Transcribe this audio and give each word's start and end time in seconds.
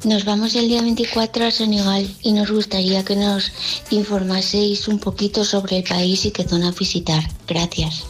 nos 0.04 0.24
vamos 0.24 0.54
el 0.54 0.68
día 0.68 0.82
24 0.82 1.46
a 1.46 1.50
Senegal 1.50 2.08
y 2.22 2.32
nos 2.32 2.50
gustaría 2.50 3.04
que 3.04 3.16
nos 3.16 3.52
informaseis 3.90 4.88
un 4.88 4.98
poquito 4.98 5.44
sobre 5.44 5.78
el 5.78 5.84
país 5.84 6.24
y 6.24 6.30
qué 6.30 6.44
zona 6.44 6.72
visitar. 6.72 7.22
Gracias. 7.46 8.04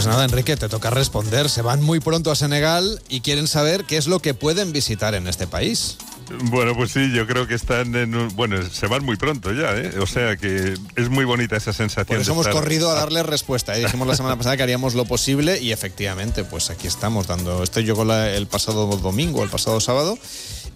Pues 0.00 0.08
nada, 0.08 0.24
Enrique, 0.24 0.56
te 0.56 0.70
toca 0.70 0.88
responder. 0.88 1.50
Se 1.50 1.60
van 1.60 1.82
muy 1.82 2.00
pronto 2.00 2.30
a 2.30 2.34
Senegal 2.34 3.02
y 3.10 3.20
quieren 3.20 3.46
saber 3.46 3.84
qué 3.84 3.98
es 3.98 4.06
lo 4.06 4.20
que 4.20 4.32
pueden 4.32 4.72
visitar 4.72 5.14
en 5.14 5.26
este 5.26 5.46
país. 5.46 5.98
Bueno, 6.44 6.74
pues 6.74 6.92
sí, 6.92 7.12
yo 7.12 7.26
creo 7.26 7.46
que 7.46 7.52
están 7.52 7.94
en 7.94 8.14
un, 8.14 8.34
bueno, 8.34 8.56
se 8.70 8.86
van 8.86 9.04
muy 9.04 9.16
pronto 9.16 9.52
ya, 9.52 9.76
¿eh? 9.76 9.98
O 10.00 10.06
sea 10.06 10.38
que 10.38 10.72
es 10.96 11.10
muy 11.10 11.26
bonita 11.26 11.58
esa 11.58 11.74
sensación. 11.74 12.06
Por 12.06 12.16
eso 12.16 12.32
hemos 12.32 12.48
corrido 12.48 12.90
a 12.90 12.94
darle 12.94 13.22
respuesta. 13.22 13.76
¿eh? 13.76 13.80
Dijimos 13.80 14.08
la 14.08 14.16
semana 14.16 14.36
pasada 14.36 14.56
que 14.56 14.62
haríamos 14.62 14.94
lo 14.94 15.04
posible 15.04 15.60
y 15.60 15.70
efectivamente, 15.70 16.44
pues 16.44 16.70
aquí 16.70 16.86
estamos 16.86 17.26
dando. 17.26 17.62
Esto 17.62 17.80
llegó 17.80 18.10
el 18.10 18.46
pasado 18.46 18.86
domingo, 18.96 19.44
el 19.44 19.50
pasado 19.50 19.80
sábado 19.80 20.18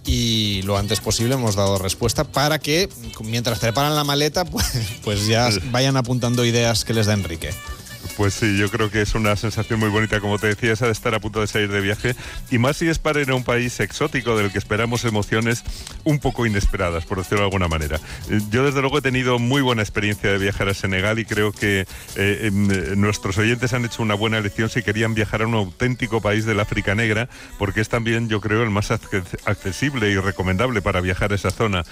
y 0.04 0.60
lo 0.64 0.76
antes 0.76 1.00
posible 1.00 1.32
hemos 1.32 1.56
dado 1.56 1.78
respuesta 1.78 2.24
para 2.24 2.58
que 2.58 2.90
mientras 3.22 3.58
preparan 3.58 3.94
la 3.94 4.04
maleta, 4.04 4.44
pues, 4.44 4.66
pues 5.02 5.26
ya 5.26 5.48
vayan 5.70 5.96
apuntando 5.96 6.44
ideas 6.44 6.84
que 6.84 6.92
les 6.92 7.06
da 7.06 7.14
Enrique. 7.14 7.54
Pues 8.16 8.34
sí, 8.34 8.56
yo 8.56 8.70
creo 8.70 8.90
que 8.90 9.02
es 9.02 9.16
una 9.16 9.34
sensación 9.34 9.80
muy 9.80 9.88
bonita, 9.88 10.20
como 10.20 10.38
te 10.38 10.46
decía, 10.46 10.72
esa 10.72 10.86
de 10.86 10.92
estar 10.92 11.14
a 11.14 11.20
punto 11.20 11.40
de 11.40 11.48
salir 11.48 11.70
de 11.70 11.80
viaje. 11.80 12.14
Y 12.50 12.58
más 12.58 12.76
si 12.76 12.88
es 12.88 13.00
para 13.00 13.20
ir 13.20 13.30
a 13.30 13.34
un 13.34 13.42
país 13.42 13.80
exótico 13.80 14.36
del 14.36 14.52
que 14.52 14.58
esperamos 14.58 15.04
emociones 15.04 15.64
un 16.04 16.20
poco 16.20 16.46
inesperadas, 16.46 17.06
por 17.06 17.18
decirlo 17.18 17.38
de 17.38 17.46
alguna 17.46 17.66
manera. 17.66 17.98
Yo, 18.50 18.64
desde 18.64 18.80
luego, 18.82 18.98
he 18.98 19.02
tenido 19.02 19.40
muy 19.40 19.62
buena 19.62 19.82
experiencia 19.82 20.30
de 20.30 20.38
viajar 20.38 20.68
a 20.68 20.74
Senegal 20.74 21.18
y 21.18 21.24
creo 21.24 21.50
que 21.50 21.86
eh, 22.16 22.38
em, 22.42 22.70
eh, 22.70 22.94
nuestros 22.96 23.36
oyentes 23.38 23.72
han 23.72 23.84
hecho 23.84 24.02
una 24.02 24.14
buena 24.14 24.38
elección 24.38 24.70
si 24.70 24.82
querían 24.82 25.14
viajar 25.14 25.42
a 25.42 25.48
un 25.48 25.54
auténtico 25.54 26.20
país 26.20 26.44
del 26.44 26.60
África 26.60 26.94
Negra, 26.94 27.28
porque 27.58 27.80
es 27.80 27.88
también, 27.88 28.28
yo 28.28 28.40
creo, 28.40 28.62
el 28.62 28.70
más 28.70 28.92
accesible 28.92 30.10
y 30.10 30.16
recomendable 30.18 30.82
para 30.82 31.00
viajar 31.00 31.32
a 31.32 31.34
esa 31.34 31.50
zona. 31.50 31.84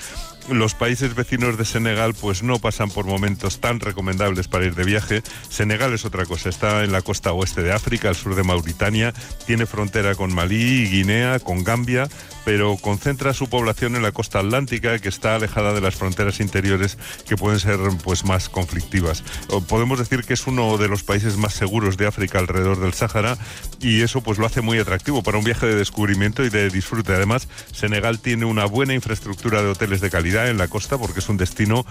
Los 0.48 0.75
países 0.75 1.14
vecinos 1.14 1.59
de 1.59 1.64
Senegal, 1.64 2.14
pues 2.14 2.42
no 2.42 2.59
pasan 2.59 2.91
por 2.91 3.07
momentos 3.07 3.61
tan 3.61 3.81
recomendables 3.81 4.48
para 4.48 4.67
ir 4.67 4.75
de 4.75 4.84
viaje. 4.84 5.23
Senegal 5.48 5.92
es 5.92 6.05
otra 6.12 6.27
cosa. 6.27 6.50
Está 6.50 6.84
en 6.84 6.92
la 6.92 7.00
costa 7.00 7.33
oeste 7.33 7.62
de 7.62 7.73
África, 7.73 8.11
al 8.11 8.17
sur 8.17 8.34
de 8.34 8.42
Mauritania, 8.42 9.14
tiene 9.46 9.64
frontera 9.64 10.14
con 10.14 10.34
Malí, 10.34 10.86
Guinea, 10.86 11.40
con 11.40 11.64
Gambia, 11.64 12.06
pero 12.45 12.77
concentra 12.77 13.35
su 13.35 13.48
población 13.48 13.97
en 13.97 14.03
la 14.03 14.13
costa 14.13 14.41
atlántica, 14.41 14.98
que 14.98 15.08
está 15.08 15.35
alejada 15.35 15.73
de 15.73 15.80
las 15.80 15.95
fronteras 15.95 16.41
interiores 16.41 16.98
que 17.27 17.36
pueden 17.36 17.61
ser 17.61 17.79
pues 18.03 18.25
más 18.25 18.48
conflictivas. 18.48 19.23
Podemos 19.69 19.98
decir 19.98 20.25
que 20.25 20.35
es 20.35 20.47
uno 20.47 20.79
de 20.79 20.89
los 20.89 21.03
países 21.03 21.36
más 21.36 21.55
seguros 21.55 21.97
de 21.97 22.07
África 22.07 22.39
alrededor 22.39 22.80
del 22.80 22.95
Sáhara 22.95 23.36
y 23.80 24.03
eso 24.03 24.23
pues 24.23 24.39
lo 24.39 24.47
hace 24.47 24.61
muy 24.61 24.79
atractivo 24.79 25.23
para 25.23 25.39
un 25.39 25.45
viaje 25.45 25.67
de 25.67 25.77
descubrimiento 25.77 26.45
y 26.45 26.51
de 26.51 26.70
disfrute. 26.70 27.14
Además, 27.14 27.48
Senegal 27.73 28.20
tiene 28.20 28.45
una 28.45 28.64
buena 28.64 28.95
infraestructura 28.95 29.63
de 29.63 29.69
hoteles 29.69 30.01
de 30.01 30.11
calidad 30.11 30.48
en 30.48 30.59
la 30.59 30.69
costa 30.69 30.98
porque 30.98 31.20
es 31.20 31.29
un 31.29 31.36
destino 31.36 31.85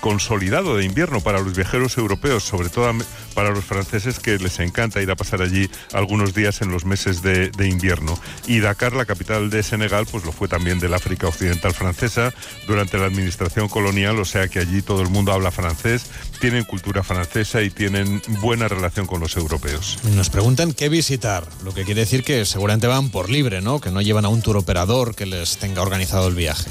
consolidado 0.00 0.76
de 0.76 0.84
invierno 0.84 1.20
para 1.20 1.40
los 1.40 1.54
viajeros 1.54 1.98
europeos, 1.98 2.44
sobre 2.44 2.68
todo 2.68 2.92
para 3.34 3.50
los 3.50 3.64
franceses 3.64 4.20
que 4.20 4.38
les 4.38 4.58
encanta 4.60 5.02
ir 5.02 5.10
a 5.10 5.16
pasar 5.16 5.42
allí 5.42 5.70
algunos 5.92 6.34
días 6.34 6.62
en 6.62 6.70
los 6.70 6.84
meses 6.84 7.22
de, 7.22 7.50
de 7.50 7.68
invierno. 7.68 8.18
Y 8.46 8.60
Dakar, 8.60 8.92
la 8.92 9.04
capital 9.04 9.50
de 9.50 9.62
Senegal, 9.62 9.75
Senegal 9.76 10.06
pues 10.10 10.24
lo 10.24 10.32
fue 10.32 10.48
también 10.48 10.80
del 10.80 10.94
África 10.94 11.28
Occidental 11.28 11.74
francesa 11.74 12.32
durante 12.66 12.96
la 12.96 13.04
administración 13.04 13.68
colonial, 13.68 14.18
o 14.18 14.24
sea 14.24 14.48
que 14.48 14.58
allí 14.58 14.80
todo 14.80 15.02
el 15.02 15.10
mundo 15.10 15.32
habla 15.32 15.50
francés, 15.50 16.06
tienen 16.40 16.64
cultura 16.64 17.02
francesa 17.02 17.60
y 17.60 17.68
tienen 17.68 18.22
buena 18.40 18.68
relación 18.68 19.06
con 19.06 19.20
los 19.20 19.36
europeos. 19.36 19.98
Nos 20.14 20.30
preguntan 20.30 20.72
qué 20.72 20.88
visitar, 20.88 21.46
lo 21.62 21.74
que 21.74 21.84
quiere 21.84 22.00
decir 22.00 22.24
que 22.24 22.46
seguramente 22.46 22.86
van 22.86 23.10
por 23.10 23.28
libre, 23.28 23.60
¿no? 23.60 23.78
Que 23.78 23.90
no 23.90 24.00
llevan 24.00 24.24
a 24.24 24.28
un 24.30 24.40
tour 24.40 24.56
operador 24.56 25.14
que 25.14 25.26
les 25.26 25.58
tenga 25.58 25.82
organizado 25.82 26.26
el 26.28 26.34
viaje. 26.34 26.70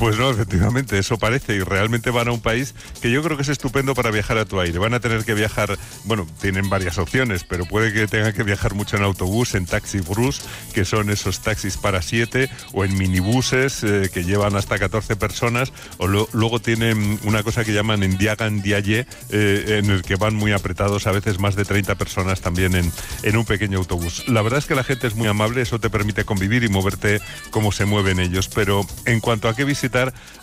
Pues 0.00 0.16
no, 0.16 0.30
efectivamente, 0.30 0.98
eso 0.98 1.18
parece. 1.18 1.56
Y 1.56 1.60
realmente 1.60 2.08
van 2.08 2.28
a 2.28 2.32
un 2.32 2.40
país 2.40 2.74
que 3.02 3.10
yo 3.10 3.22
creo 3.22 3.36
que 3.36 3.42
es 3.42 3.50
estupendo 3.50 3.94
para 3.94 4.10
viajar 4.10 4.38
a 4.38 4.46
tu 4.46 4.58
aire. 4.58 4.78
Van 4.78 4.94
a 4.94 5.00
tener 5.00 5.26
que 5.26 5.34
viajar, 5.34 5.76
bueno, 6.04 6.26
tienen 6.40 6.70
varias 6.70 6.96
opciones, 6.96 7.44
pero 7.44 7.66
puede 7.66 7.92
que 7.92 8.06
tengan 8.06 8.32
que 8.32 8.42
viajar 8.42 8.72
mucho 8.72 8.96
en 8.96 9.02
autobús, 9.02 9.54
en 9.54 9.66
taxi 9.66 10.00
brus, 10.00 10.40
que 10.72 10.86
son 10.86 11.10
esos 11.10 11.40
taxis 11.40 11.76
para 11.76 12.00
siete, 12.00 12.48
o 12.72 12.86
en 12.86 12.96
minibuses 12.96 13.84
eh, 13.84 14.08
que 14.10 14.24
llevan 14.24 14.56
hasta 14.56 14.78
14 14.78 15.16
personas, 15.16 15.70
o 15.98 16.06
luego 16.06 16.60
tienen 16.60 17.20
una 17.24 17.42
cosa 17.42 17.62
que 17.62 17.74
llaman 17.74 18.02
en 18.02 18.16
Diagan 18.16 18.62
Diaye, 18.62 19.06
eh, 19.28 19.80
en 19.84 19.90
el 19.90 20.00
que 20.00 20.16
van 20.16 20.34
muy 20.34 20.52
apretados, 20.52 21.06
a 21.06 21.12
veces 21.12 21.38
más 21.40 21.56
de 21.56 21.66
30 21.66 21.96
personas 21.96 22.40
también 22.40 22.74
en, 22.74 22.90
en 23.22 23.36
un 23.36 23.44
pequeño 23.44 23.76
autobús. 23.76 24.26
La 24.28 24.40
verdad 24.40 24.60
es 24.60 24.64
que 24.64 24.74
la 24.74 24.84
gente 24.84 25.08
es 25.08 25.14
muy 25.14 25.28
amable, 25.28 25.60
eso 25.60 25.78
te 25.78 25.90
permite 25.90 26.24
convivir 26.24 26.64
y 26.64 26.70
moverte 26.70 27.20
como 27.50 27.70
se 27.70 27.84
mueven 27.84 28.18
ellos, 28.18 28.48
pero 28.48 28.86
en 29.04 29.20
cuanto 29.20 29.50
a 29.50 29.54
qué 29.54 29.64
visitar, 29.64 29.89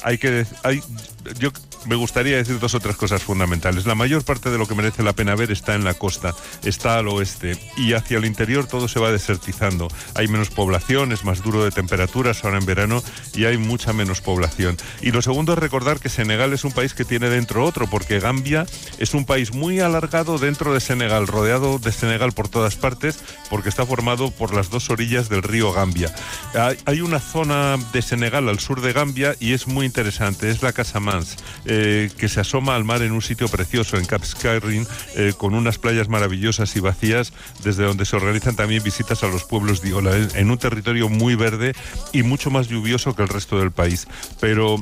hay 0.03 0.18
que 0.18 0.46
hay, 0.63 0.81
yo 1.39 1.51
me 1.85 1.95
gustaría 1.95 2.38
decir 2.38 2.59
dos 2.59 2.75
o 2.75 2.79
tres 2.79 2.95
cosas 2.95 3.23
fundamentales. 3.23 3.85
La 3.85 3.95
mayor 3.95 4.23
parte 4.23 4.49
de 4.49 4.57
lo 4.57 4.67
que 4.67 4.75
merece 4.75 5.03
la 5.03 5.13
pena 5.13 5.35
ver 5.35 5.51
está 5.51 5.75
en 5.75 5.83
la 5.83 5.93
costa, 5.93 6.33
está 6.63 6.97
al 6.97 7.07
oeste 7.07 7.57
y 7.77 7.93
hacia 7.93 8.17
el 8.17 8.25
interior 8.25 8.67
todo 8.67 8.88
se 8.88 8.99
va 8.99 9.11
desertizando. 9.11 9.88
Hay 10.15 10.27
menos 10.27 10.49
población, 10.49 11.11
es 11.11 11.23
más 11.23 11.41
duro 11.41 11.63
de 11.63 11.71
temperaturas 11.71 12.43
ahora 12.43 12.57
en 12.57 12.65
verano 12.65 13.03
y 13.33 13.45
hay 13.45 13.57
mucha 13.57 13.93
menos 13.93 14.21
población. 14.21 14.77
Y 15.01 15.11
lo 15.11 15.21
segundo 15.21 15.53
es 15.53 15.59
recordar 15.59 15.99
que 15.99 16.09
Senegal 16.09 16.53
es 16.53 16.63
un 16.63 16.71
país 16.71 16.93
que 16.93 17.05
tiene 17.05 17.29
dentro 17.29 17.63
otro, 17.63 17.88
porque 17.88 18.19
Gambia 18.19 18.65
es 18.97 19.13
un 19.13 19.25
país 19.25 19.53
muy 19.53 19.79
alargado 19.79 20.38
dentro 20.38 20.73
de 20.73 20.79
Senegal, 20.79 21.27
rodeado 21.27 21.79
de 21.79 21.91
Senegal 21.91 22.33
por 22.33 22.49
todas 22.49 22.75
partes, 22.75 23.19
porque 23.49 23.69
está 23.69 23.85
formado 23.85 24.31
por 24.31 24.53
las 24.53 24.69
dos 24.69 24.89
orillas 24.89 25.29
del 25.29 25.44
río 25.44 25.71
Gambia. 25.71 26.13
Hay 26.85 27.01
una 27.01 27.19
zona 27.19 27.77
de 27.94 28.01
Senegal 28.01 28.49
al 28.49 28.59
sur 28.59 28.81
de 28.81 28.94
Gambia 28.94 29.35
y 29.39 29.53
es 29.53 29.67
muy 29.67 29.85
interesante, 29.85 30.49
es 30.49 30.61
la 30.61 30.73
Eh, 31.66 32.09
que 32.17 32.29
se 32.29 32.39
asoma 32.39 32.75
al 32.75 32.83
mar 32.83 33.01
en 33.01 33.11
un 33.11 33.22
sitio 33.22 33.47
precioso, 33.47 33.97
en 33.97 34.05
Cap 34.05 34.23
Skirring, 34.23 34.88
eh, 35.16 35.33
con 35.38 35.53
unas 35.53 35.78
playas 35.78 36.09
maravillosas 36.09 36.75
y 36.75 36.79
vacías, 36.79 37.33
desde 37.63 37.83
donde 37.83 38.05
se 38.05 38.16
organizan 38.16 38.55
también 38.55 38.83
visitas 38.83 39.23
a 39.23 39.27
los 39.27 39.44
pueblos 39.44 39.81
de 39.81 39.89
Iola, 39.89 40.16
en 40.16 40.51
un 40.51 40.57
territorio 40.57 41.09
muy 41.09 41.35
verde 41.35 41.73
y 42.13 42.23
mucho 42.23 42.50
más 42.50 42.68
lluvioso 42.68 43.15
que 43.15 43.24
el 43.24 43.30
resto 43.30 43.59
del 43.59 43.71
país. 43.71 44.07
Pero 44.39 44.80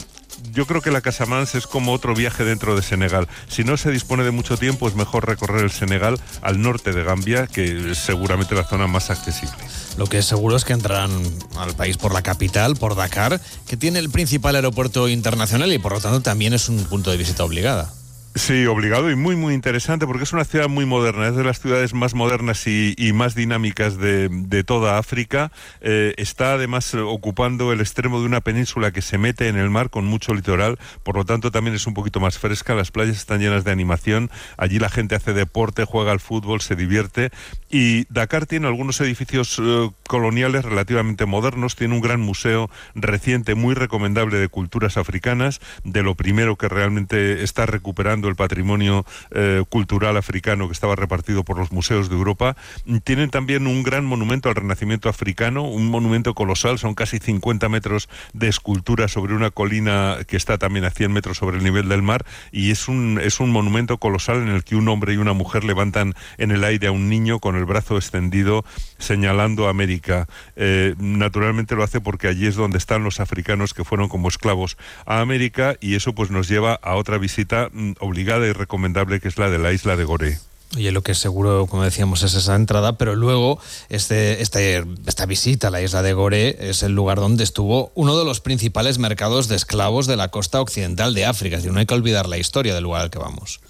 yo 0.52 0.66
creo 0.66 0.82
que 0.82 0.92
la 0.92 1.02
Casamance 1.02 1.58
es 1.58 1.68
como 1.68 1.94
otro 1.94 2.16
viaje 2.16 2.44
dentro 2.44 2.76
de 2.76 2.82
Senegal. 2.82 3.28
Si 3.48 3.64
no 3.64 3.78
se 3.78 3.92
dispone 3.92 4.24
de 4.24 4.32
mucho 4.32 4.58
tiempo, 4.58 4.88
es 4.88 4.96
mejor 4.96 5.28
recorrer 5.28 5.64
el 5.64 5.72
Senegal 5.72 6.20
al 6.42 6.62
norte 6.62 6.92
de 6.92 7.04
Gambia, 7.04 7.48
que 7.48 7.92
es 7.92 7.98
seguramente 7.98 8.56
la 8.56 8.64
zona 8.64 8.88
más 8.88 9.10
accesible. 9.10 9.56
Lo 9.98 10.08
que 10.08 10.18
es 10.18 10.26
seguro 10.26 10.58
es 10.58 10.66
que 10.66 10.74
entrarán 10.74 11.12
al 11.58 11.74
país 11.76 11.98
por 11.98 12.14
la 12.14 12.22
capital, 12.22 12.76
por 12.76 12.96
Dakar, 12.96 13.40
que 13.68 13.78
tiene 13.78 14.00
el 14.00 14.10
principal 14.10 14.56
aeropuerto 14.56 15.08
internacional 15.08 15.72
y 15.72 15.80
por 15.80 15.94
lo 15.94 16.02
tanto 16.02 16.22
también 16.22 16.54
es 16.54 16.68
un 16.68 16.84
punto 16.86 17.12
de 17.12 17.18
visita 17.18 17.44
obligada. 17.44 17.94
Sí, 18.38 18.66
obligado 18.66 19.10
y 19.10 19.16
muy, 19.16 19.38
muy 19.38 19.54
interesante 19.54 20.06
porque 20.06 20.24
es 20.24 20.34
una 20.34 20.44
ciudad 20.44 20.68
muy 20.68 20.86
moderna, 20.86 21.30
es 21.30 21.38
de 21.38 21.46
las 21.46 21.62
ciudades 21.62 21.94
más 21.94 22.14
modernas 22.16 22.68
y, 22.68 22.94
más 23.14 23.34
dinámicas 23.34 23.98
de, 23.98 24.64
toda 24.66 24.98
África. 24.98 25.54
Eh, 25.80 26.14
está 26.18 26.52
además 26.52 26.94
ocupando 26.96 27.72
el 27.72 27.80
extremo 27.80 28.20
de 28.20 28.26
una 28.26 28.42
península 28.42 28.92
que 28.92 29.02
se 29.02 29.18
mete 29.18 29.48
en 29.48 29.56
el 29.56 29.70
mar 29.70 29.90
con 29.90 30.04
mucho 30.04 30.34
litoral, 30.34 30.78
por 31.04 31.16
lo 31.16 31.24
tanto 31.24 31.50
también 31.50 31.78
es 31.78 31.88
un 31.88 31.94
poquito 31.94 32.20
más 32.20 32.38
fresca, 32.38 32.76
las 32.76 32.92
playas 32.92 33.16
están 33.16 33.40
llenas 33.40 33.64
de 33.64 33.72
animación, 33.72 34.30
allí 34.58 34.80
la 34.80 34.90
gente 34.90 35.16
hace 35.16 35.32
deporte, 35.32 35.86
juega 35.86 36.12
al 36.12 36.20
fútbol, 36.20 36.60
se 36.60 36.76
divierte 36.76 37.32
y 37.70 38.06
Dakar 38.14 38.48
tiene 38.48 38.68
algunos 38.68 39.00
edificios 39.00 39.62
eh, 39.64 39.90
coloniales 40.08 40.66
relativamente 40.66 41.26
modernos, 41.26 41.78
tiene 41.78 41.96
un 41.96 42.02
gran 42.02 42.20
museo 42.20 42.70
reciente 42.96 43.56
muy 43.56 43.76
recomendable 43.76 44.38
de 44.38 44.50
culturas 44.50 44.98
africanas, 44.98 45.62
de 45.86 46.04
lo 46.04 46.16
primero 46.16 46.58
que 46.58 46.68
realmente 46.68 47.42
está 47.44 47.66
recuperando 47.66 48.25
el 48.30 48.36
patrimonio 48.36 49.06
eh, 49.32 49.64
cultural 49.70 50.18
africano 50.18 50.68
que 50.68 50.74
estaba 50.74 50.96
repartido 50.96 51.44
por 51.44 51.58
los 51.58 51.72
museos 51.72 52.10
de 52.10 52.16
Europa. 52.16 52.56
Tienen 53.04 53.30
también 53.30 53.68
un 53.68 53.84
gran 53.84 54.06
monumento 54.06 54.50
al 54.50 54.56
renacimiento 54.56 55.10
africano, 55.10 55.64
un 55.64 55.88
monumento 55.88 56.34
colosal, 56.34 56.80
son 56.80 56.96
casi 56.96 57.20
50 57.20 57.70
metros 57.70 58.10
de 58.34 58.48
escultura 58.48 59.08
sobre 59.08 59.34
una 59.34 59.52
colina 59.52 60.18
que 60.28 60.38
está 60.38 60.58
también 60.58 60.86
a 60.86 60.92
100 60.92 61.12
metros 61.12 61.38
sobre 61.38 61.58
el 61.58 61.64
nivel 61.64 61.90
del 61.90 62.02
mar 62.02 62.26
y 62.52 62.72
es 62.72 62.88
un, 62.88 63.20
es 63.22 63.40
un 63.40 63.52
monumento 63.52 63.98
colosal 63.98 64.42
en 64.42 64.50
el 64.50 64.64
que 64.64 64.76
un 64.76 64.88
hombre 64.88 65.14
y 65.14 65.18
una 65.18 65.34
mujer 65.34 65.64
levantan 65.64 66.14
en 66.38 66.52
el 66.52 66.64
aire 66.64 66.88
a 66.88 66.92
un 66.92 67.10
niño 67.10 67.40
con 67.40 67.56
el 67.56 67.66
brazo 67.66 67.98
extendido 67.98 68.66
señalando 68.98 69.68
América. 69.68 70.28
Eh, 70.56 70.96
naturalmente 70.98 71.76
lo 71.76 71.84
hace 71.84 72.02
porque 72.02 72.28
allí 72.28 72.48
es 72.48 72.56
donde 72.56 72.78
están 72.78 73.04
los 73.04 73.20
africanos 73.20 73.74
que 73.74 73.84
fueron 73.84 74.10
como 74.10 74.28
esclavos 74.28 74.78
a 75.06 75.22
América 75.22 75.76
y 75.80 75.96
eso 75.96 76.14
pues 76.14 76.32
nos 76.32 76.48
lleva 76.48 76.74
a 76.74 76.96
otra 76.96 77.18
visita 77.18 77.70
mm, 77.72 77.94
y 78.22 78.54
recomendable 78.54 79.20
que 79.20 79.28
es 79.28 79.38
la 79.38 79.50
de 79.50 79.60
la 79.60 79.72
isla 79.72 79.96
de 79.96 80.04
Goré. 80.04 80.40
Y 80.76 80.90
lo 80.92 81.04
que 81.04 81.16
seguro, 81.16 81.68
como 81.68 81.84
decíamos, 81.84 82.24
es 82.24 82.34
esa 82.34 82.56
entrada, 82.56 82.98
pero 82.98 83.16
luego 83.16 83.60
este, 83.90 84.42
este, 84.42 84.84
esta 85.06 85.26
visita 85.26 85.70
a 85.70 85.72
la 85.72 85.82
isla 85.82 86.02
de 86.02 86.14
Goré 86.14 86.58
es 86.60 86.84
el 86.84 86.94
lugar 86.94 87.20
donde 87.20 87.44
estuvo 87.44 87.92
uno 87.96 88.18
de 88.18 88.26
los 88.26 88.42
principales 88.42 88.98
mercados 88.98 89.48
de 89.48 89.56
esclavos 89.56 90.06
de 90.06 90.18
la 90.18 90.32
costa 90.32 90.60
occidental 90.60 91.14
de 91.14 91.26
África. 91.26 91.56
Es 91.56 91.64
decir, 91.64 91.74
no 91.74 91.80
hay 91.80 91.86
que 91.86 91.94
olvidar 91.94 92.28
la 92.28 92.38
historia 92.38 92.74
del 92.74 92.84
lugar 92.84 93.04
al 93.04 93.10
que 93.10 93.20
vamos. 93.20 93.62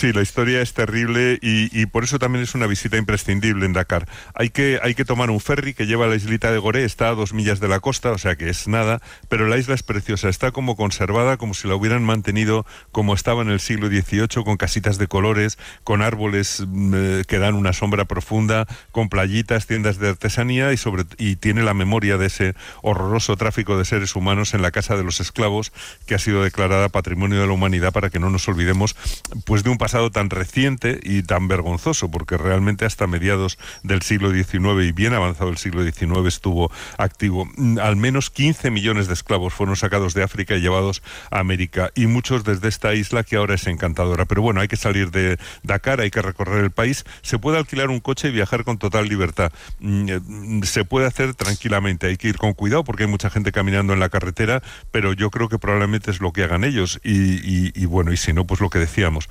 Sí, 0.00 0.14
la 0.14 0.22
historia 0.22 0.62
es 0.62 0.72
terrible 0.72 1.38
y, 1.42 1.84
por 1.84 2.04
eso 2.04 2.18
también 2.18 2.42
es 2.42 2.54
una 2.54 2.66
visita 2.66 2.96
imprescindible 2.96 3.66
en 3.66 3.74
Dakar. 3.74 4.08
Hay 4.32 4.48
que, 4.48 4.80
hay 4.82 4.94
que 4.94 5.04
tomar 5.04 5.30
un 5.30 5.40
ferry 5.40 5.74
que 5.74 5.84
lleva 5.84 6.06
a 6.06 6.08
la 6.08 6.16
islita 6.16 6.50
de 6.50 6.56
Goré, 6.56 6.86
está 6.86 7.10
a 7.10 7.14
dos 7.14 7.34
millas 7.34 7.60
de 7.60 7.68
la 7.68 7.80
costa, 7.80 8.10
o 8.10 8.16
sea 8.16 8.34
que 8.34 8.48
es 8.48 8.66
nada, 8.66 9.02
pero 9.28 9.46
la 9.46 9.58
isla 9.58 9.74
es 9.74 9.82
preciosa, 9.82 10.30
está 10.30 10.52
como 10.52 10.74
conservada, 10.74 11.36
como 11.36 11.52
si 11.52 11.68
la 11.68 11.74
hubieran 11.74 12.02
mantenido 12.02 12.64
como 12.92 13.12
estaba 13.12 13.42
en 13.42 13.50
el 13.50 13.60
siglo 13.60 13.88
XVIII, 13.88 14.42
con 14.42 14.56
casitas 14.56 14.96
de 14.96 15.06
colores, 15.06 15.58
con 15.84 16.00
árboles 16.00 16.64
mm, 16.66 16.94
eh, 16.96 17.24
que 17.28 17.38
dan 17.38 17.54
una 17.54 17.74
sombra 17.74 18.06
profunda, 18.06 18.66
con 18.92 19.10
playitas, 19.10 19.66
tiendas 19.66 19.98
de 19.98 20.08
artesanía 20.08 20.72
y, 20.72 20.78
sobre, 20.78 21.04
y 21.18 21.36
tiene 21.36 21.62
la 21.62 21.74
memoria 21.74 22.16
de 22.16 22.28
ese 22.28 22.54
horroroso 22.80 23.36
tráfico 23.36 23.76
de 23.76 23.84
seres 23.84 24.16
humanos 24.16 24.54
en 24.54 24.62
la 24.62 24.70
Casa 24.70 24.96
de 24.96 25.04
los 25.04 25.20
Esclavos, 25.20 25.72
que 26.06 26.14
ha 26.14 26.18
sido 26.18 26.42
declarada 26.42 26.88
Patrimonio 26.88 27.38
de 27.42 27.46
la 27.46 27.52
Humanidad 27.52 27.92
para 27.92 28.08
que 28.08 28.18
no 28.18 28.30
nos 28.30 28.48
olvidemos 28.48 28.96
pues 29.44 29.62
de 29.62 29.68
un 29.68 29.76
pasado 29.76 29.89
tan 29.90 30.30
reciente 30.30 31.00
y 31.02 31.22
tan 31.22 31.48
vergonzoso, 31.48 32.10
porque 32.10 32.36
realmente 32.36 32.84
hasta 32.84 33.06
mediados 33.06 33.58
del 33.82 34.02
siglo 34.02 34.32
XIX 34.32 34.84
y 34.84 34.92
bien 34.92 35.14
avanzado 35.14 35.50
el 35.50 35.58
siglo 35.58 35.82
XIX 35.82 36.26
estuvo 36.26 36.70
activo. 36.96 37.48
Mm, 37.56 37.78
al 37.78 37.96
menos 37.96 38.30
15 38.30 38.70
millones 38.70 39.08
de 39.08 39.14
esclavos 39.14 39.52
fueron 39.52 39.76
sacados 39.76 40.14
de 40.14 40.22
África 40.22 40.54
y 40.54 40.60
llevados 40.60 41.02
a 41.30 41.40
América, 41.40 41.90
y 41.94 42.06
muchos 42.06 42.44
desde 42.44 42.68
esta 42.68 42.94
isla 42.94 43.24
que 43.24 43.36
ahora 43.36 43.54
es 43.54 43.66
encantadora. 43.66 44.26
Pero 44.26 44.42
bueno, 44.42 44.60
hay 44.60 44.68
que 44.68 44.76
salir 44.76 45.10
de 45.10 45.38
Dakar, 45.62 46.00
hay 46.00 46.10
que 46.10 46.22
recorrer 46.22 46.62
el 46.62 46.70
país. 46.70 47.04
Se 47.22 47.38
puede 47.38 47.58
alquilar 47.58 47.90
un 47.90 48.00
coche 48.00 48.28
y 48.28 48.32
viajar 48.32 48.64
con 48.64 48.78
total 48.78 49.08
libertad. 49.08 49.52
Mm, 49.80 50.08
eh, 50.08 50.20
se 50.66 50.84
puede 50.84 51.06
hacer 51.06 51.34
tranquilamente, 51.34 52.06
hay 52.06 52.16
que 52.16 52.28
ir 52.28 52.36
con 52.36 52.52
cuidado 52.54 52.84
porque 52.84 53.04
hay 53.04 53.08
mucha 53.08 53.28
gente 53.28 53.50
caminando 53.50 53.92
en 53.92 54.00
la 54.00 54.08
carretera, 54.08 54.62
pero 54.92 55.12
yo 55.14 55.30
creo 55.30 55.48
que 55.48 55.58
probablemente 55.58 56.12
es 56.12 56.20
lo 56.20 56.32
que 56.32 56.44
hagan 56.44 56.62
ellos. 56.62 57.00
Y, 57.02 57.72
y 57.80 57.86
bueno, 57.86 58.12
y 58.12 58.16
si 58.16 58.32
no, 58.32 58.46
pues 58.46 58.60
lo 58.60 58.70
que 58.70 58.78
decíamos, 58.78 59.28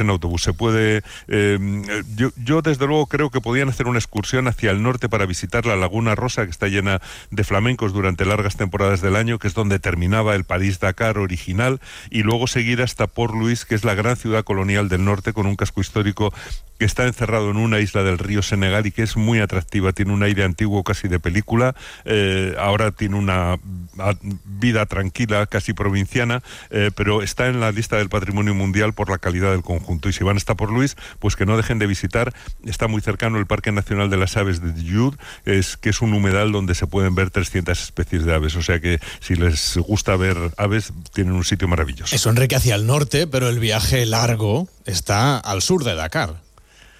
en 0.00 0.10
autobús. 0.10 0.42
Se 0.42 0.52
puede. 0.52 1.02
Eh, 1.28 1.58
yo, 2.16 2.30
yo, 2.36 2.62
desde 2.62 2.86
luego, 2.86 3.06
creo 3.06 3.30
que 3.30 3.40
podían 3.40 3.68
hacer 3.68 3.86
una 3.86 3.98
excursión 3.98 4.48
hacia 4.48 4.70
el 4.70 4.82
norte 4.82 5.08
para 5.08 5.26
visitar 5.26 5.66
la 5.66 5.76
Laguna 5.76 6.14
Rosa, 6.14 6.44
que 6.44 6.50
está 6.50 6.68
llena 6.68 7.00
de 7.30 7.44
flamencos 7.44 7.92
durante 7.92 8.24
largas 8.24 8.56
temporadas 8.56 9.00
del 9.00 9.16
año, 9.16 9.38
que 9.38 9.48
es 9.48 9.54
donde 9.54 9.78
terminaba 9.78 10.34
el 10.34 10.44
París-Dakar 10.44 11.18
original, 11.18 11.80
y 12.10 12.22
luego 12.22 12.46
seguir 12.46 12.82
hasta 12.82 13.06
Port 13.06 13.34
Louis, 13.34 13.64
que 13.64 13.74
es 13.74 13.84
la 13.84 13.94
gran 13.94 14.16
ciudad 14.16 14.44
colonial 14.44 14.88
del 14.88 15.04
norte, 15.04 15.32
con 15.32 15.46
un 15.46 15.56
casco 15.56 15.80
histórico 15.80 16.32
que 16.78 16.84
está 16.84 17.06
encerrado 17.06 17.50
en 17.50 17.56
una 17.56 17.80
isla 17.80 18.02
del 18.02 18.18
río 18.18 18.42
Senegal 18.42 18.86
y 18.86 18.92
que 18.92 19.02
es 19.02 19.16
muy 19.16 19.40
atractiva. 19.40 19.92
Tiene 19.92 20.12
un 20.12 20.22
aire 20.22 20.44
antiguo 20.44 20.82
casi 20.84 21.08
de 21.08 21.20
película. 21.20 21.74
Eh, 22.04 22.54
ahora 22.58 22.92
tiene 22.92 23.16
una 23.16 23.58
vida 24.44 24.86
tranquila, 24.86 25.46
casi 25.46 25.72
provinciana, 25.72 26.42
eh, 26.70 26.90
pero 26.94 27.22
está 27.22 27.48
en 27.48 27.60
la 27.60 27.72
lista 27.72 27.96
del 27.96 28.08
patrimonio 28.08 28.54
mundial 28.54 28.92
por 28.92 29.10
la 29.10 29.18
calidad 29.18 29.52
del 29.52 29.62
conjunto. 29.62 30.08
Y 30.08 30.12
si 30.12 30.24
van 30.24 30.36
hasta 30.36 30.54
por 30.54 30.70
Luis, 30.70 30.96
pues 31.18 31.36
que 31.36 31.46
no 31.46 31.56
dejen 31.56 31.78
de 31.78 31.86
visitar. 31.86 32.32
Está 32.64 32.88
muy 32.88 33.00
cercano 33.00 33.38
el 33.38 33.46
Parque 33.46 33.72
Nacional 33.72 34.10
de 34.10 34.16
las 34.16 34.36
Aves 34.36 34.60
de 34.62 34.86
es, 35.44 35.76
que 35.76 35.90
es 35.90 36.00
un 36.00 36.12
humedal 36.14 36.52
donde 36.52 36.74
se 36.74 36.86
pueden 36.86 37.14
ver 37.14 37.30
300 37.30 37.80
especies 37.80 38.24
de 38.24 38.34
aves. 38.34 38.56
O 38.56 38.62
sea 38.62 38.80
que 38.80 39.00
si 39.20 39.34
les 39.34 39.76
gusta 39.78 40.16
ver 40.16 40.36
aves, 40.56 40.92
tienen 41.12 41.34
un 41.34 41.44
sitio 41.44 41.68
maravilloso. 41.68 42.14
Eso 42.14 42.30
Enrique 42.30 42.56
hacia 42.56 42.74
el 42.74 42.86
norte, 42.86 43.26
pero 43.26 43.48
el 43.48 43.58
viaje 43.58 44.06
largo 44.06 44.68
está 44.84 45.38
al 45.38 45.62
sur 45.62 45.84
de 45.84 45.94
Dakar. 45.94 46.45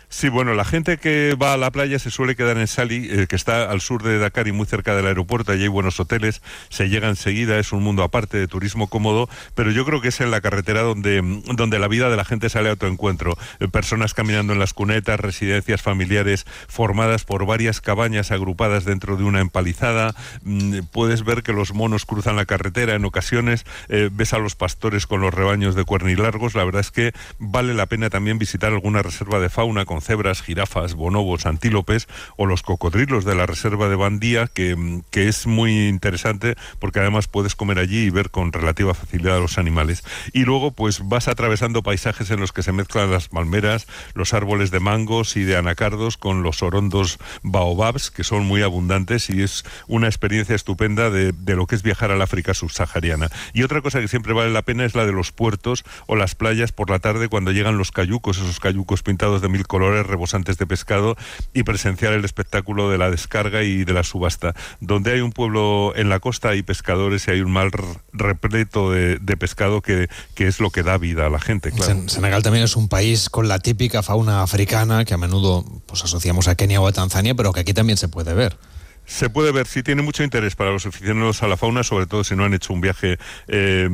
Sí, 0.08 0.29
bueno, 0.29 0.55
la 0.55 0.64
gente 0.64 0.99
que 0.99 1.35
va 1.35 1.53
a 1.53 1.56
la 1.56 1.73
playa 1.73 1.99
se 1.99 2.12
suele 2.12 2.37
quedar 2.37 2.56
en 2.58 2.69
Sali, 2.69 3.08
eh, 3.11 3.26
que 3.26 3.35
está 3.35 3.69
al 3.69 3.81
sur 3.81 4.05
de 4.05 4.19
Dakar 4.19 4.47
y 4.47 4.53
muy 4.53 4.64
cerca 4.64 4.94
del 4.94 5.06
aeropuerto. 5.06 5.50
Allí 5.50 5.62
hay 5.62 5.69
buenos 5.69 5.99
hoteles, 5.99 6.43
se 6.69 6.88
llega 6.88 7.08
enseguida, 7.08 7.58
es 7.58 7.73
un 7.73 7.82
mundo 7.82 8.05
aparte 8.05 8.38
de 8.38 8.47
turismo 8.47 8.87
cómodo, 8.87 9.29
pero 9.56 9.73
yo 9.73 9.85
creo 9.85 10.00
que 10.00 10.08
es 10.08 10.20
en 10.20 10.31
la 10.31 10.41
carretera 10.41 10.82
donde, 10.82 11.23
donde 11.55 11.81
la 11.81 11.88
vida 11.88 12.08
de 12.08 12.17
la 12.17 12.25
gente 12.25 12.49
sale 12.49 12.70
a 12.70 12.76
tu 12.76 12.87
encuentro. 12.87 13.37
Eh, 13.58 13.67
personas 13.67 14.14
caminando 14.14 14.53
en 14.53 14.61
las 14.61 14.75
cunetas, 14.75 15.19
residencias 15.19 15.82
familiares 15.82 16.47
formadas 16.69 17.25
por 17.25 17.44
varias 17.44 17.81
cabañas 17.81 18.31
agrupadas 18.31 18.85
dentro 18.85 19.17
de 19.17 19.25
una 19.25 19.41
empalizada. 19.41 20.14
Mm, 20.44 20.82
puedes 20.93 21.25
ver 21.25 21.43
que 21.43 21.52
los 21.52 21.75
monos 21.75 22.06
cruzan 22.06 22.37
la 22.37 22.47
carretera 22.47 22.94
en 22.94 23.05
ocasiones, 23.05 23.67
eh, 23.88 24.09
ves 24.12 24.32
a 24.32 24.38
los 24.38 24.55
pastores 24.55 25.09
con 25.09 25.20
los 25.20 25.35
rebaños 25.35 25.75
de 25.75 25.85
cuernilargos. 25.85 26.55
La 26.55 26.64
verdad 26.64 26.81
es 26.81 26.93
que 26.93 27.12
vale 27.41 27.75
la 27.75 27.87
pena 27.87 28.09
también 28.09 28.38
visitar 28.38 28.73
alguna 28.73 29.02
reserva 29.02 29.41
de 29.41 29.50
fauna 29.50 29.85
con 29.85 29.95
cebras, 30.00 30.43
jirafas, 30.43 30.94
bonobos, 30.94 31.46
antílopes 31.46 32.08
o 32.37 32.46
los 32.46 32.62
cocodrilos 32.62 33.25
de 33.25 33.34
la 33.34 33.46
reserva 33.46 33.88
de 33.88 33.96
Bandía, 33.96 34.46
que, 34.46 35.00
que 35.10 35.28
es 35.28 35.46
muy 35.46 35.88
interesante 35.88 36.54
porque 36.78 37.00
además 37.00 37.28
puedes 37.28 37.54
comer 37.54 37.78
allí 37.78 38.04
y 38.04 38.10
ver 38.10 38.31
con 38.31 38.52
relativa 38.52 38.94
facilidad 38.94 39.37
a 39.37 39.40
los 39.40 39.58
animales. 39.58 40.04
Y 40.32 40.44
luego 40.44 40.72
pues 40.72 41.06
vas 41.08 41.28
atravesando 41.28 41.82
paisajes 41.82 42.31
en 42.31 42.40
los 42.40 42.52
que 42.52 42.62
se 42.62 42.72
mezclan 42.72 43.10
las 43.10 43.28
palmeras, 43.28 43.87
los 44.14 44.34
árboles 44.34 44.70
de 44.70 44.81
mangos 44.81 45.37
y 45.37 45.44
de 45.44 45.56
anacardos 45.56 46.16
con 46.16 46.42
los 46.42 46.62
orondos 46.62 47.19
baobabs, 47.42 48.10
que 48.10 48.25
son 48.25 48.46
muy 48.46 48.62
abundantes 48.62 49.31
y 49.31 49.42
es 49.42 49.64
una 49.87 50.06
experiencia 50.06 50.54
estupenda 50.54 51.10
de, 51.10 51.32
de 51.32 51.56
lo 51.56 51.66
que 51.66 51.75
es 51.75 51.82
viajar 51.82 52.10
al 52.10 52.22
África 52.22 52.54
subsahariana. 52.54 53.28
Y 53.52 53.62
otra 53.62 53.80
cosa 53.80 54.00
que 54.00 54.09
siempre 54.09 54.32
vale 54.32 54.50
la 54.50 54.62
pena 54.62 54.85
es 54.85 54.94
la 54.94 55.06
de 55.06 55.12
los 55.12 55.32
puertos 55.32 55.85
o 56.06 56.16
las 56.16 56.35
playas 56.35 56.73
por 56.73 56.90
la 56.90 56.99
tarde 56.99 57.28
cuando 57.28 57.52
llegan 57.52 57.78
los 57.78 57.92
cayucos, 57.92 58.38
esos 58.38 58.61
cayucos 58.61 59.02
pintados 59.02 59.42
de 59.42 59.49
mil 59.49 59.66
colores 59.66 59.86
rebosantes 60.07 60.59
de 60.59 60.66
pescado 60.66 61.16
y 61.52 61.62
presenciar 61.62 62.12
el 62.12 62.25
espectáculo 62.25 62.90
de 62.90 62.99
la 62.99 63.11
descarga 63.11 63.62
y 63.62 63.85
de 63.85 63.93
la 63.93 64.05
subasta. 64.05 64.55
Donde 64.81 65.12
hay 65.12 65.21
un 65.21 65.33
pueblo 65.33 65.93
en 65.97 66.09
la 66.09 66.21
costa 66.21 66.50
hay 66.50 66.62
pescadores 66.62 67.28
y 67.28 67.33
hay 67.33 67.40
un 67.40 67.50
mar 67.50 67.71
repleto 68.12 68.90
de, 68.90 69.19
pescado 69.37 69.83
que, 69.83 70.09
que, 70.35 70.47
es 70.47 70.61
lo 70.61 70.71
que 70.71 70.83
da 70.83 70.99
vida 70.99 71.26
a 71.26 71.31
la 71.31 71.40
gente. 71.40 71.73
Senegal 72.07 72.43
también 72.43 72.64
es 72.64 72.76
un 72.76 72.88
país 72.88 73.28
con 73.28 73.49
la 73.49 73.59
típica 73.59 74.02
fauna 74.02 74.43
africana 74.43 75.05
que 75.05 75.14
a 75.14 75.19
menudo 75.19 75.64
pues, 75.87 76.05
asociamos 76.05 76.49
a 76.49 76.55
Kenia 76.55 76.81
o 76.81 76.87
a 76.87 76.93
Tanzania, 76.93 77.35
pero 77.35 77.52
que 77.52 77.61
aquí 77.61 77.75
también 77.75 77.97
se 77.97 78.09
puede 78.09 78.35
ver. 78.35 78.57
Se 79.06 79.30
puede 79.30 79.52
ver, 79.52 79.68
si 79.68 79.84
tiene 79.84 80.02
mucho 80.02 80.25
interés 80.25 80.56
para 80.56 80.72
los 80.72 80.84
aficionados 80.84 81.42
a 81.44 81.48
la 81.48 81.56
fauna, 81.56 81.84
sobre 81.84 82.06
todo 82.06 82.25
si 82.25 82.34
no 82.34 82.44
han 82.44 82.54
hecho 82.54 82.72
un 82.72 82.80
viaje 82.80 83.18
eh, 83.46 83.88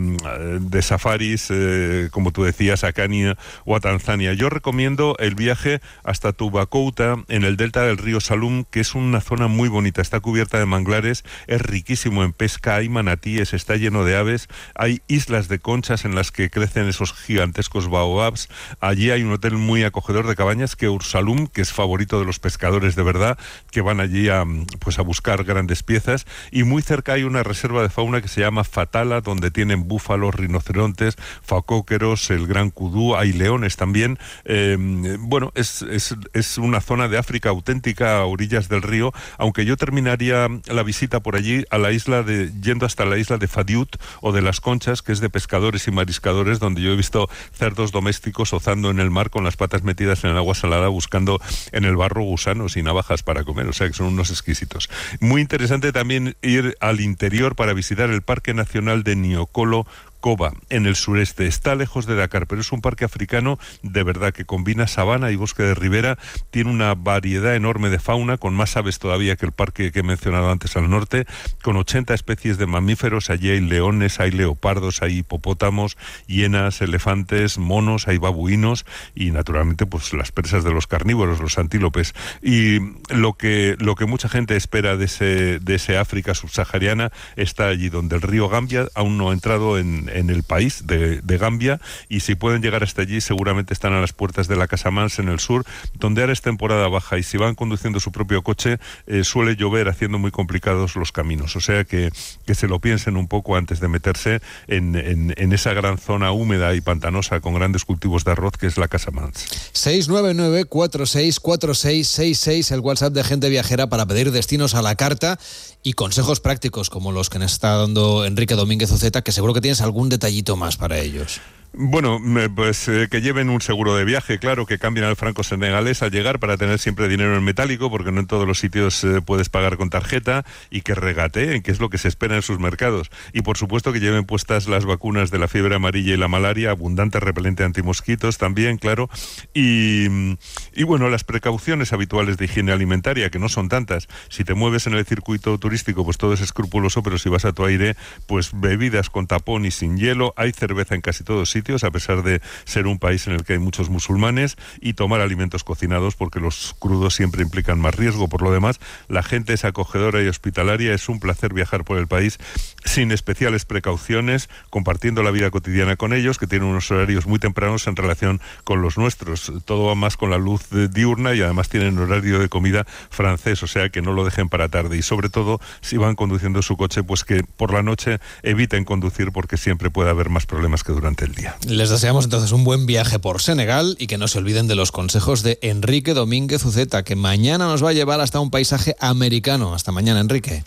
de 0.59 0.83
safaris, 0.83 1.49
eh, 1.51 2.09
como 2.11 2.33
tú 2.33 2.45
decías, 2.45 2.83
a 2.83 2.93
Kenia 2.93 3.37
o 3.67 3.77
a 3.77 3.81
Tanzania. 3.81 4.33
Yo 4.33 4.49
recomiendo 4.49 5.15
el 5.19 5.35
viaje 5.35 5.83
hasta 6.03 6.33
Tubacouta, 6.33 7.17
en 7.29 7.45
el 7.45 7.59
delta 7.59 7.83
del 7.83 7.99
río 7.99 8.21
Salum, 8.21 8.65
que 8.65 8.81
es 8.81 8.95
una 8.95 9.21
zona 9.21 9.49
muy 9.49 9.69
bonita. 9.69 10.01
Está 10.01 10.21
cubierta 10.21 10.59
de 10.59 10.65
manglares, 10.65 11.25
es 11.47 11.61
riquísimo 11.61 12.25
en 12.25 12.33
pesca, 12.33 12.77
hay 12.77 12.89
manatíes, 12.89 13.53
está 13.53 13.77
lleno 13.77 14.05
de 14.05 14.17
aves, 14.17 14.49
hay 14.75 15.03
islas 15.09 15.49
de 15.49 15.59
conchas 15.59 16.07
en 16.07 16.15
las 16.15 16.33
que 16.33 16.49
crecen 16.49 16.89
esos 16.89 17.13
gigantescos 17.13 17.91
baobabs. 17.91 18.49
Allí 18.81 19.11
hay 19.11 19.23
un 19.23 19.33
hotel 19.33 19.59
muy 19.59 19.85
acogedor 19.85 20.27
de 20.27 20.37
cabañas 20.37 20.75
que 20.75 20.89
Ursalum, 20.89 21.49
que 21.49 21.61
es 21.61 21.73
favorito 21.73 22.19
de 22.19 22.25
los 22.25 22.39
pescadores 22.39 22.97
de 22.97 23.03
verdad, 23.03 23.37
que 23.71 23.83
van 23.83 24.01
allí 24.01 24.31
a, 24.31 24.45
pues, 24.81 24.99
a 24.99 25.02
buscar 25.03 25.45
grandes 25.45 25.83
piezas 25.83 26.27
y 26.51 26.65
muy 26.65 26.83
cerca 26.83 27.15
hay 27.15 27.25
una 27.25 27.43
reserva 27.43 27.83
de 27.83 27.89
fauna 27.89 28.21
que 28.21 28.29
se 28.29 28.41
llama 28.41 28.65
Fatala, 28.65 29.21
donde 29.21 29.51
tienen 29.51 29.89
búfalos, 29.89 30.35
rinocerontes, 30.35 31.17
facóqueros, 31.43 32.31
el 32.31 32.47
gran 32.47 32.71
kudú, 32.71 33.17
hay 33.17 33.33
leones 33.33 33.77
también. 33.77 34.19
Eh, 34.45 34.77
bueno, 35.21 35.53
es, 35.55 35.83
es, 35.83 36.15
es, 36.33 36.59
una 36.59 36.81
zona 36.81 37.09
de 37.09 37.19
África 37.19 37.51
auténtica 37.51 38.19
a 38.19 38.25
orillas 38.25 38.69
del 38.69 38.83
río, 38.83 39.13
aunque 39.39 39.65
yo 39.65 39.77
terminaría 39.77 40.49
la 40.67 40.83
visita 40.83 41.21
por 41.21 41.37
allí 41.37 41.65
a 41.71 41.79
la 41.79 41.93
isla 41.93 42.23
de, 42.23 42.51
yendo 42.61 42.87
hasta 42.87 43.05
la 43.05 43.19
isla 43.19 43.39
de 43.39 43.49
Fadiut 43.49 43.97
o 44.21 44.33
de 44.33 44.43
las 44.43 44.61
Conchas, 44.61 45.03
que 45.03 45.13
es 45.13 45.21
de 45.21 45.31
pescadores 45.31 45.87
y 45.89 45.91
mariscadores, 45.91 46.59
donde 46.59 46.83
yo 46.83 46.93
he 46.93 46.97
visto 46.97 47.29
cerdos 47.53 47.93
domésticos 47.93 48.53
ozando 48.53 48.91
en 48.91 49.01
el 49.01 49.11
mar 49.11 49.31
con 49.31 49.45
las 49.45 49.57
patas 49.57 49.83
metidas 49.83 50.25
en 50.25 50.31
el 50.31 50.37
agua 50.37 50.55
salada 50.55 50.89
buscando 50.89 51.41
en 51.73 51.85
el 51.85 51.97
barro 51.97 52.23
gusanos 52.23 52.77
y 52.77 52.83
navajas 52.83 53.23
para 53.23 53.45
comer, 53.45 53.69
o 53.69 53.73
sea 53.73 53.87
que 53.89 53.95
son 53.95 54.07
unos 54.07 54.31
exquisitos. 54.31 54.89
Muy 55.21 55.41
interesante 55.41 55.93
también 55.93 56.37
ir 56.43 56.77
al 56.81 57.01
interior 57.01 57.57
para 57.57 57.73
visitar 57.75 58.11
el 58.11 58.23
Parque 58.23 58.55
Nacional 58.55 59.03
de 59.03 59.17
Niocolo 59.17 59.87
Coba, 60.23 60.53
en 60.71 60.87
el 60.87 60.95
sureste. 60.95 61.49
Está 61.49 61.75
lejos 61.75 62.07
de 62.07 62.15
Dakar, 62.15 62.47
pero 62.47 62.61
es 62.61 62.71
un 62.71 62.81
parque 62.81 63.05
africano 63.05 63.59
de 63.83 64.05
verdad 64.05 64.33
que 64.33 64.45
combina 64.45 64.87
sabana 64.87 65.33
y 65.33 65.37
bosque 65.37 65.65
de 65.65 65.75
ribera. 65.75 66.17
Tiene 66.53 66.71
una 66.71 66.95
variedad 66.95 67.57
enorme 67.57 67.91
de 67.91 67.99
fauna, 67.99 68.37
con 68.37 68.55
más 68.55 68.77
aves 68.77 69.01
todavía 69.01 69.35
que 69.35 69.47
el 69.47 69.51
parque 69.51 69.91
que 69.91 69.99
he 69.99 70.05
mencionado 70.05 70.49
antes 70.49 70.77
al 70.77 70.89
norte, 70.89 71.27
con 71.61 71.77
80 71.77 72.15
especies 72.15 72.57
de 72.57 72.67
mamíferos. 72.67 73.31
Allí 73.31 73.51
hay 73.51 73.61
leones, 73.61 74.21
hay 74.21 74.31
leopardos, 74.31 75.03
hay 75.03 75.19
hipopótamos, 75.19 75.99
hienas, 76.29 76.81
elefantes, 76.83 77.59
monos, 77.59 78.07
hay 78.07 78.19
babuinos 78.19 78.87
y 79.17 79.33
naturalmente 79.33 79.87
pues 79.87 80.13
las 80.13 80.31
presas 80.31 80.63
de 80.63 80.71
los 80.71 80.87
carnívoros, 80.87 81.41
los 81.41 81.59
antílopes. 81.59 82.15
Y 82.41 82.79
lo 83.13 83.33
que, 83.33 83.75
lo 83.81 83.97
que 83.97 84.07
mucha 84.07 84.29
gente 84.29 84.55
espera 84.55 84.97
de 84.97 85.07
ese, 85.07 85.59
de 85.59 85.75
ese 85.75 85.99
África 85.99 86.33
subsahariana 86.37 87.11
está 87.35 87.67
allí 87.67 87.89
donde 87.89 88.15
el 88.15 88.23
río 88.23 88.49
Gambia 88.49 88.87
aún 88.95 89.19
no 89.19 89.31
ha 89.31 89.33
entrado 89.33 89.79
en, 89.79 90.12
en 90.13 90.31
el 90.31 90.43
país 90.43 90.87
de, 90.87 91.21
de, 91.21 91.39
Gambia 91.39 91.81
y 92.09 92.21
si 92.21 92.35
pueden 92.35 92.63
llegar 92.63 92.83
hasta 92.83 93.03
allí 93.03 93.21
seguramente 93.21 93.73
están 93.73 93.93
a 93.93 94.01
las 94.01 94.13
puertas 94.13 94.49
de 94.49 94.57
la 94.57 94.69
Casamance 94.69 95.21
en 95.21 95.29
el 95.29 95.41
sur, 95.41 95.65
donde 95.95 96.21
ahora 96.21 96.33
es 96.33 96.43
temporada 96.43 96.89
baja 96.89 97.19
y 97.19 97.23
si 97.23 97.37
van 97.37 97.55
conduciendo 97.55 98.01
su 98.01 98.13
propio 98.13 98.43
coche 98.43 98.79
eh, 99.07 99.25
suele 99.25 99.57
llover 99.57 99.89
haciendo 99.89 100.19
muy 100.19 100.31
complicados 100.31 100.97
los 100.97 101.13
caminos. 101.13 101.57
O 101.57 101.61
sea 101.61 101.85
que, 101.85 102.11
que 102.47 102.55
se 102.55 102.69
lo 102.69 102.81
piensen 102.81 103.17
un 103.17 103.29
poco 103.29 103.57
antes 103.57 103.81
de 103.81 103.89
meterse 103.89 104.41
en, 104.69 104.97
en, 104.97 105.35
en 105.37 105.53
esa 105.53 105.73
gran 105.73 105.99
zona 105.99 106.33
húmeda 106.33 106.75
y 106.75 106.81
pantanosa 106.81 107.41
con 107.41 107.55
grandes 107.55 107.85
cultivos 107.85 108.25
de 108.25 108.33
arroz 108.33 108.55
que 108.59 108.67
es 108.67 108.79
la 108.79 108.89
Casamance. 108.89 109.47
699 109.73 110.65
464666 110.67 112.71
el 112.71 112.81
WhatsApp 112.81 113.13
de 113.13 113.25
gente 113.25 113.49
viajera 113.49 113.89
para 113.89 114.07
pedir 114.07 114.31
destinos 114.31 114.75
a 114.75 114.83
la 114.83 114.95
carta 114.95 115.39
y 115.83 115.95
consejos 115.95 116.41
prácticos 116.41 116.91
como 116.91 117.13
los 117.13 117.29
que 117.29 117.39
nos 117.39 117.53
está 117.53 117.77
dando 117.77 118.25
Enrique 118.25 118.55
Domínguez 118.55 118.91
Uceta, 118.93 119.23
que 119.23 119.33
seguro 119.33 119.53
que 119.53 119.61
tienes 119.61 119.81
algún 119.81 120.02
detallito 120.09 120.57
más 120.57 120.77
para 120.77 120.99
ellos. 120.99 121.41
Bueno, 121.75 122.21
pues 122.55 122.87
eh, 122.89 123.09
que 123.11 123.23
lleven 123.23 123.49
un 123.49 123.63
seguro 123.63 123.97
de 123.97 124.05
viaje, 124.05 124.39
claro, 124.39 124.67
que 124.67 124.79
cambien 124.79 125.07
al 125.07 125.17
franco 125.17 125.43
senegalés 125.43 126.03
al 126.03 126.11
llegar 126.11 126.39
para 126.39 126.59
tener 126.59 126.79
siempre 126.79 127.09
dinero 127.09 127.35
en 127.35 127.43
metálico, 127.45 127.91
porque 127.91 128.13
no 128.13 128.21
en 128.21 128.27
todos 128.27 128.47
los 128.47 128.59
sitios 128.59 129.03
eh, 129.05 129.23
puedes 129.25 129.49
pagar 129.49 129.79
con 129.79 129.89
tarjeta, 129.89 130.45
y 130.69 130.83
que 130.83 130.95
regateen, 130.95 131.63
que 131.63 131.71
es 131.71 131.81
lo 131.81 131.89
que 131.89 131.97
se 131.97 132.09
espera 132.09 132.37
en 132.37 132.43
sus 132.43 132.59
mercados. 132.59 133.11
Y 133.33 133.41
por 133.41 133.57
supuesto 133.57 133.91
que 133.91 134.01
lleven 134.01 134.27
puestas 134.27 134.69
las 134.69 134.85
vacunas 134.85 135.31
de 135.31 135.39
la 135.39 135.49
fiebre 135.49 135.75
amarilla 135.75 136.13
y 136.13 136.19
la 136.19 136.29
malaria, 136.29 136.73
abundante 136.73 137.21
repelente 137.21 137.65
antimosquitos 137.65 138.37
también, 138.37 138.77
claro. 138.77 139.09
Y, 139.55 140.37
y 140.75 140.83
bueno, 140.83 141.09
las 141.09 141.25
precauciones 141.25 141.95
habituales 141.95 142.37
de 142.37 142.45
higiene 142.45 142.73
alimentaria, 142.73 143.31
que 143.31 143.39
no 143.39 143.49
son 143.49 143.71
tantas. 143.71 144.09
Si 144.29 144.45
te 144.45 144.53
mueves 144.53 144.87
en 144.87 144.93
el 144.93 145.07
circuito 145.07 145.57
turístico, 145.57 146.05
pues 146.05 146.19
todo 146.19 146.35
es 146.35 146.43
escrupuloso, 146.43 147.03
pero 147.03 147.17
si 147.17 147.31
vas 147.31 147.47
a 147.47 147.55
tu 147.55 147.65
aire, 147.65 147.97
pues 148.27 148.51
bebidas 148.53 149.09
con 149.09 149.27
tapón 149.27 149.65
y 149.65 149.71
sin 149.71 149.97
hielo, 149.97 150.35
hay 150.37 150.53
cerveza 150.53 150.95
en 150.95 151.01
casi 151.01 151.25
todos 151.25 151.49
sitios 151.49 151.62
a 151.85 151.91
pesar 151.91 152.23
de 152.23 152.41
ser 152.65 152.87
un 152.87 152.99
país 152.99 153.27
en 153.27 153.35
el 153.35 153.45
que 153.45 153.55
hay 153.55 153.59
muchos 153.59 153.89
musulmanes, 153.89 154.57
y 154.81 154.95
tomar 154.95 155.21
alimentos 155.21 155.65
cocinados 155.65 156.15
porque 156.15 156.41
los 156.41 156.75
crudos 156.79 157.15
siempre 157.15 157.43
implican 157.43 157.81
más 157.81 157.95
riesgo. 157.95 158.29
Por 158.29 158.43
lo 158.43 158.53
demás, 158.53 158.81
la 159.09 159.23
gente 159.23 159.53
es 159.53 159.65
acogedora 159.65 160.23
y 160.23 160.29
hospitalaria, 160.29 160.95
es 160.95 161.09
un 161.09 161.21
placer 161.21 161.53
viajar 161.55 161.85
por 161.85 161.99
el 161.99 162.07
país 162.07 162.39
sin 162.85 163.13
especiales 163.13 163.65
precauciones, 163.65 164.49
compartiendo 164.71 165.23
la 165.23 165.31
vida 165.31 165.51
cotidiana 165.51 165.97
con 165.97 166.13
ellos, 166.13 166.39
que 166.39 166.47
tienen 166.47 166.69
unos 166.69 166.91
horarios 166.91 167.27
muy 167.27 167.39
tempranos 167.39 167.87
en 167.87 167.97
relación 167.97 168.41
con 168.65 168.83
los 168.83 168.99
nuestros. 168.99 169.53
Todo 169.65 169.87
va 169.87 169.95
más 169.95 170.17
con 170.17 170.31
la 170.31 170.39
luz 170.39 170.63
diurna 170.71 171.35
y 171.35 171.43
además 171.43 171.69
tienen 171.69 171.99
horario 171.99 172.39
de 172.39 172.49
comida 172.49 172.85
francés, 173.11 173.63
o 173.63 173.67
sea 173.67 173.89
que 173.89 174.03
no 174.03 174.13
lo 174.13 174.25
dejen 174.25 174.49
para 174.49 174.69
tarde. 174.69 174.97
Y 174.97 175.03
sobre 175.03 175.29
todo, 175.29 175.61
si 175.81 175.97
van 175.97 176.17
conduciendo 176.17 176.63
su 176.63 176.77
coche, 176.77 177.03
pues 177.03 177.25
que 177.25 177.43
por 177.45 177.73
la 177.73 177.83
noche 177.83 178.19
eviten 178.43 178.85
conducir 178.85 179.33
porque 179.33 179.57
siempre 179.57 179.91
puede 179.91 180.11
haber 180.11 180.29
más 180.29 180.47
problemas 180.47 180.83
que 180.85 180.93
durante 180.93 181.25
el 181.25 181.35
día. 181.35 181.52
Les 181.67 181.91
deseamos 181.91 182.25
entonces 182.25 182.53
un 182.53 182.65
buen 182.65 182.87
viaje 182.87 183.19
por 183.19 183.41
Senegal 183.41 183.97
y 183.99 184.07
que 184.07 184.19
no 184.19 184.27
se 184.27 184.39
olviden 184.39 184.67
de 184.67 184.75
los 184.75 184.91
consejos 184.91 185.43
de 185.43 185.59
Enrique 185.63 186.15
Domínguez 186.15 186.65
Uceta, 186.65 187.05
que 187.05 187.15
mañana 187.15 187.67
nos 187.67 187.85
va 187.85 187.91
a 187.91 187.93
llevar 187.93 188.21
hasta 188.21 188.41
un 188.41 188.51
paisaje 188.51 188.97
americano. 188.99 189.75
Hasta 189.75 189.93
mañana, 189.93 190.21
Enrique. 190.21 190.65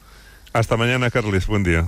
Hasta 0.53 0.77
mañana, 0.77 1.11
Carles. 1.11 1.47
Buen 1.47 1.63
día. 1.63 1.83